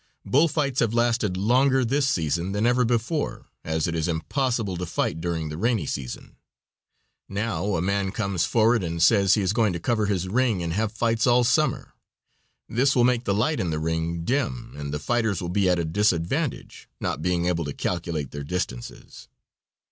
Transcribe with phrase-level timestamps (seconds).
[0.25, 4.85] Bull fights have lasted longer this season than ever before, as it is impossible to
[4.87, 6.37] fight during the rainy season.
[7.29, 10.73] Now a man comes forward and says he is going to cover his ring and
[10.73, 11.93] have fights all summer;
[12.67, 15.77] this will make the light in the ring dim, and the fighters will be at
[15.77, 19.27] a disadvantage, not being able to calculate their distances.